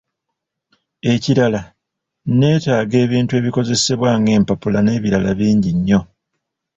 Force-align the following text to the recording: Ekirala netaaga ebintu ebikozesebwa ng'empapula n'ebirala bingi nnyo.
Ekirala 1.13 1.61
netaaga 2.39 2.95
ebintu 3.05 3.31
ebikozesebwa 3.39 4.09
ng'empapula 4.19 4.79
n'ebirala 4.83 5.31
bingi 5.39 5.71
nnyo. 5.77 5.99